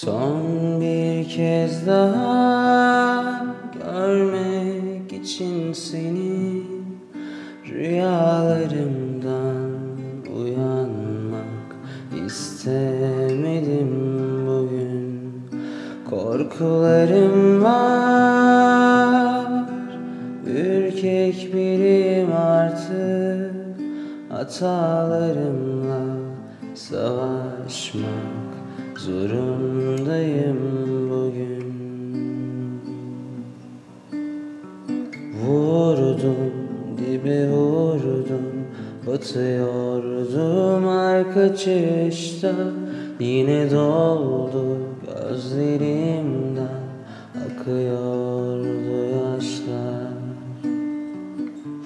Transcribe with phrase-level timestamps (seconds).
[0.00, 6.62] Son bir kez daha görmek için seni
[7.68, 9.70] Rüyalarımdan
[10.36, 11.76] uyanmak
[12.26, 13.90] istemedim
[14.46, 15.32] bugün.
[16.10, 19.46] Korkularım var
[20.46, 23.52] Ürkek biriyim artık.
[24.28, 26.00] Hatalarımla
[26.74, 28.48] savaşmak
[28.96, 29.87] zorundayım
[31.10, 31.68] bugün.
[35.46, 36.52] Vurdum
[36.98, 38.66] dibe vurdum
[39.06, 42.52] Batıyordum arka çıkışta.
[43.20, 46.78] Yine doldu gözlerimden
[47.46, 48.68] Akıyordu
[49.12, 50.12] yaşlar.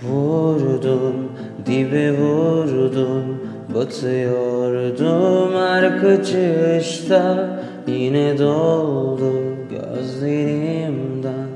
[0.02, 1.28] Vurdum
[1.66, 3.38] dibe vurdum
[3.74, 9.32] Batıyordum arka çıkışta Yine doldu
[9.70, 11.48] gözlerimden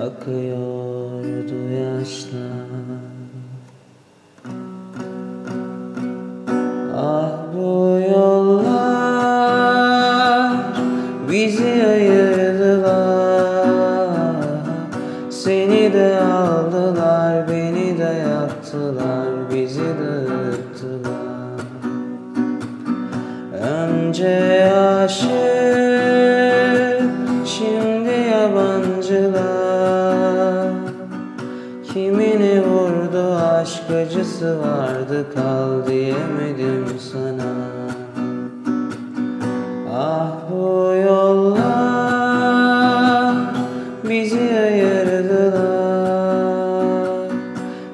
[0.00, 2.46] Akıyordu yaşlar.
[6.96, 9.36] Ah bu yollar
[11.30, 13.26] bizi ayırdılar.
[15.30, 21.60] Seni de aldılar beni de yaktılar bizi dağıttılar
[23.60, 25.45] Önce aşık
[33.66, 37.52] aşk acısı vardı kal diyemedim sana.
[39.94, 41.74] Ah bu yollar
[44.08, 45.56] bizi ayırdılar.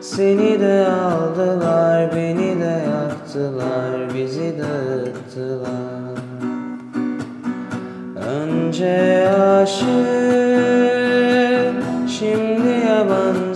[0.01, 6.19] Seni de aldılar beni de yaktılar bizi dağıttılar.
[8.17, 9.87] Önce aşık,
[12.19, 13.52] şimdi yabancılar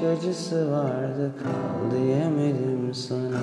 [0.00, 1.32] aşk acısı vardı.
[1.42, 3.40] Kal diyemedim sana